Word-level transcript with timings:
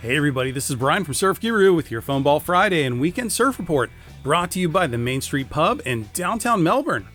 Hey 0.00 0.16
everybody, 0.16 0.52
this 0.52 0.70
is 0.70 0.76
Brian 0.76 1.02
from 1.02 1.14
Surf 1.14 1.40
Guru 1.40 1.74
with 1.74 1.90
your 1.90 2.00
Phone 2.00 2.22
Ball 2.22 2.38
Friday 2.38 2.84
and 2.84 3.00
Weekend 3.00 3.32
Surf 3.32 3.58
Report, 3.58 3.90
brought 4.22 4.52
to 4.52 4.60
you 4.60 4.68
by 4.68 4.86
the 4.86 4.96
Main 4.96 5.20
Street 5.20 5.50
Pub 5.50 5.82
in 5.84 6.08
downtown 6.12 6.62
Melbourne. 6.62 7.08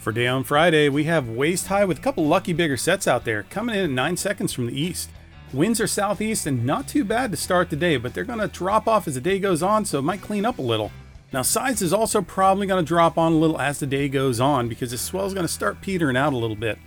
For 0.00 0.12
Day 0.12 0.26
on 0.26 0.44
Friday, 0.44 0.90
we 0.90 1.04
have 1.04 1.30
waist 1.30 1.68
high 1.68 1.86
with 1.86 2.00
a 2.00 2.02
couple 2.02 2.26
lucky 2.26 2.52
bigger 2.52 2.76
sets 2.76 3.08
out 3.08 3.24
there, 3.24 3.44
coming 3.44 3.74
in 3.74 3.82
at 3.82 3.90
9 3.90 4.16
seconds 4.18 4.52
from 4.52 4.66
the 4.66 4.78
east. 4.78 5.08
Winds 5.54 5.80
are 5.80 5.86
southeast 5.86 6.46
and 6.46 6.66
not 6.66 6.86
too 6.86 7.02
bad 7.02 7.30
to 7.30 7.36
start 7.38 7.70
the 7.70 7.76
day, 7.76 7.96
but 7.96 8.12
they're 8.12 8.24
going 8.24 8.40
to 8.40 8.48
drop 8.48 8.86
off 8.86 9.08
as 9.08 9.14
the 9.14 9.22
day 9.22 9.38
goes 9.38 9.62
on, 9.62 9.86
so 9.86 9.98
it 9.98 10.02
might 10.02 10.20
clean 10.20 10.44
up 10.44 10.58
a 10.58 10.62
little. 10.62 10.92
Now, 11.32 11.40
size 11.40 11.80
is 11.80 11.94
also 11.94 12.20
probably 12.20 12.66
going 12.66 12.84
to 12.84 12.86
drop 12.86 13.16
on 13.16 13.32
a 13.32 13.36
little 13.36 13.58
as 13.58 13.80
the 13.80 13.86
day 13.86 14.06
goes 14.10 14.38
on 14.38 14.68
because 14.68 14.90
the 14.90 14.98
swell 14.98 15.24
is 15.24 15.32
going 15.32 15.46
to 15.46 15.52
start 15.52 15.80
petering 15.80 16.18
out 16.18 16.34
a 16.34 16.36
little 16.36 16.56
bit. 16.56 16.78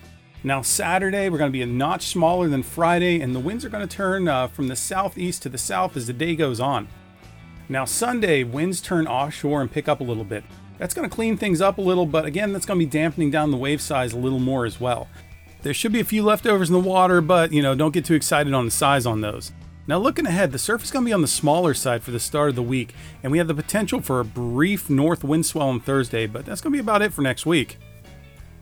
Now, 0.43 0.63
Saturday, 0.63 1.29
we're 1.29 1.37
going 1.37 1.51
to 1.51 1.57
be 1.57 1.61
a 1.61 1.67
notch 1.67 2.07
smaller 2.07 2.47
than 2.47 2.63
Friday, 2.63 3.21
and 3.21 3.35
the 3.35 3.39
winds 3.39 3.63
are 3.63 3.69
going 3.69 3.87
to 3.87 3.95
turn 3.95 4.27
uh, 4.27 4.47
from 4.47 4.69
the 4.69 4.75
southeast 4.75 5.43
to 5.43 5.49
the 5.49 5.57
south 5.59 5.95
as 5.95 6.07
the 6.07 6.13
day 6.13 6.35
goes 6.35 6.59
on. 6.59 6.87
Now, 7.69 7.85
Sunday, 7.85 8.43
winds 8.43 8.81
turn 8.81 9.05
offshore 9.05 9.61
and 9.61 9.71
pick 9.71 9.87
up 9.87 9.99
a 9.99 10.03
little 10.03 10.23
bit. 10.23 10.43
That's 10.79 10.95
going 10.95 11.07
to 11.07 11.15
clean 11.15 11.37
things 11.37 11.61
up 11.61 11.77
a 11.77 11.81
little, 11.81 12.07
but 12.07 12.25
again, 12.25 12.53
that's 12.53 12.65
going 12.65 12.79
to 12.79 12.85
be 12.85 12.89
dampening 12.89 13.29
down 13.29 13.51
the 13.51 13.57
wave 13.57 13.81
size 13.81 14.13
a 14.13 14.17
little 14.17 14.39
more 14.39 14.65
as 14.65 14.79
well. 14.79 15.07
There 15.61 15.75
should 15.75 15.91
be 15.91 15.99
a 15.99 16.05
few 16.05 16.23
leftovers 16.23 16.69
in 16.69 16.73
the 16.73 16.79
water, 16.79 17.21
but 17.21 17.53
you 17.53 17.61
know, 17.61 17.75
don't 17.75 17.93
get 17.93 18.05
too 18.05 18.15
excited 18.15 18.51
on 18.51 18.65
the 18.65 18.71
size 18.71 19.05
on 19.05 19.21
those. 19.21 19.51
Now, 19.85 19.99
looking 19.99 20.25
ahead, 20.25 20.51
the 20.51 20.59
surf 20.59 20.83
is 20.83 20.89
going 20.89 21.05
to 21.05 21.09
be 21.09 21.13
on 21.13 21.21
the 21.21 21.27
smaller 21.27 21.75
side 21.75 22.01
for 22.01 22.09
the 22.09 22.19
start 22.19 22.49
of 22.49 22.55
the 22.55 22.63
week, 22.63 22.95
and 23.21 23.31
we 23.31 23.37
have 23.37 23.47
the 23.47 23.53
potential 23.53 24.01
for 24.01 24.19
a 24.19 24.25
brief 24.25 24.89
north 24.89 25.23
wind 25.23 25.45
swell 25.45 25.69
on 25.69 25.79
Thursday, 25.79 26.25
but 26.25 26.45
that's 26.45 26.61
going 26.61 26.73
to 26.73 26.77
be 26.77 26.81
about 26.81 27.03
it 27.03 27.13
for 27.13 27.21
next 27.21 27.45
week. 27.45 27.77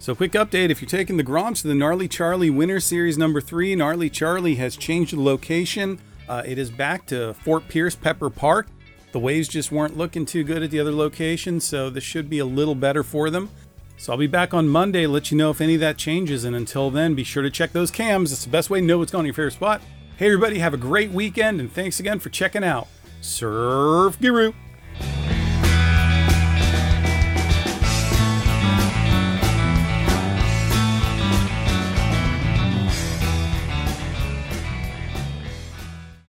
So, 0.02 0.16
quick 0.16 0.32
update 0.32 0.70
if 0.70 0.82
you're 0.82 0.88
taking 0.88 1.18
the 1.18 1.26
Groms 1.26 1.62
to 1.62 1.68
the 1.68 1.76
Gnarly 1.76 2.08
Charlie 2.08 2.50
Winter 2.50 2.80
Series 2.80 3.18
number 3.18 3.42
three, 3.42 3.76
Gnarly 3.76 4.10
Charlie 4.10 4.56
has 4.56 4.78
changed 4.78 5.14
the 5.14 5.22
location. 5.22 6.00
Uh, 6.30 6.42
it 6.46 6.58
is 6.58 6.72
back 6.72 7.06
to 7.08 7.34
Fort 7.34 7.68
Pierce 7.68 7.96
Pepper 7.96 8.30
Park. 8.30 8.68
The 9.12 9.20
waves 9.20 9.50
just 9.50 9.74
weren't 9.74 9.98
looking 9.98 10.26
too 10.26 10.46
good 10.46 10.64
at 10.64 10.72
the 10.72 10.80
other 10.80 10.94
location, 10.94 11.60
so 11.60 11.90
this 11.90 12.06
should 12.06 12.30
be 12.30 12.40
a 12.40 12.46
little 12.46 12.76
better 12.76 13.04
for 13.04 13.30
them. 13.30 13.50
So, 13.98 14.14
I'll 14.14 14.18
be 14.18 14.26
back 14.26 14.54
on 14.54 14.70
Monday 14.70 15.06
let 15.06 15.32
you 15.32 15.38
know 15.38 15.50
if 15.50 15.60
any 15.60 15.74
of 15.76 15.82
that 15.82 15.98
changes. 15.98 16.46
And 16.46 16.56
until 16.56 16.90
then, 16.90 17.14
be 17.14 17.26
sure 17.26 17.44
to 17.44 17.52
check 17.52 17.74
those 17.74 17.92
cams. 17.92 18.32
It's 18.32 18.46
the 18.46 18.50
best 18.50 18.70
way 18.70 18.80
to 18.80 18.86
know 18.86 19.00
what's 19.00 19.12
going 19.12 19.24
on 19.24 19.26
your 19.26 19.34
favorite 19.34 19.52
spot. 19.52 19.82
Hey, 20.16 20.28
everybody, 20.28 20.60
have 20.60 20.74
a 20.74 20.78
great 20.78 21.12
weekend, 21.12 21.60
and 21.60 21.70
thanks 21.70 22.00
again 22.00 22.20
for 22.20 22.30
checking 22.30 22.64
out 22.64 22.88
Surf 23.20 24.18
Guru. 24.22 24.54